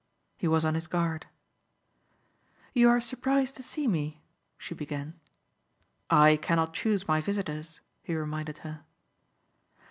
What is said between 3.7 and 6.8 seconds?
me?" she began. "I cannot